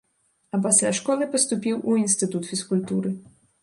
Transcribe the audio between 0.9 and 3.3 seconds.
школы паступіў у інстытут фізкультуры.